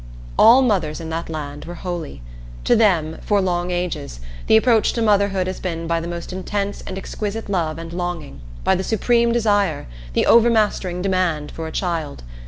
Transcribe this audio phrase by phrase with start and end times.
[0.39, 2.23] All mothers in that land were holy.
[2.63, 6.81] To them, for long ages, the approach to motherhood has been by the most intense
[6.87, 12.23] and exquisite love and longing, by the Supreme Desire, the overmastering demand for a child.